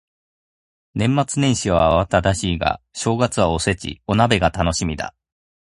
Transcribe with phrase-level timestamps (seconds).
[0.95, 5.13] 年末年始は慌ただしいが、お正月はおせち、お鍋が楽しみだ。